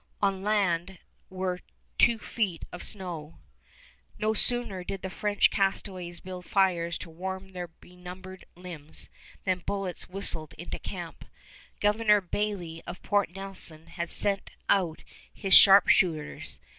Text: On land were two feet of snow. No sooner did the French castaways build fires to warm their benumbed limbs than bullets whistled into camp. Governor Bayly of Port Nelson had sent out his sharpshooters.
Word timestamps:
On 0.19 0.41
land 0.41 0.97
were 1.29 1.59
two 1.99 2.17
feet 2.17 2.65
of 2.71 2.81
snow. 2.81 3.37
No 4.17 4.33
sooner 4.33 4.83
did 4.83 5.03
the 5.03 5.11
French 5.11 5.51
castaways 5.51 6.19
build 6.19 6.43
fires 6.45 6.97
to 6.97 7.09
warm 7.11 7.49
their 7.53 7.67
benumbed 7.67 8.45
limbs 8.55 9.09
than 9.43 9.59
bullets 9.63 10.09
whistled 10.09 10.55
into 10.57 10.79
camp. 10.79 11.23
Governor 11.79 12.19
Bayly 12.19 12.81
of 12.87 13.03
Port 13.03 13.29
Nelson 13.35 13.85
had 13.85 14.09
sent 14.09 14.49
out 14.69 15.03
his 15.31 15.53
sharpshooters. 15.53 16.59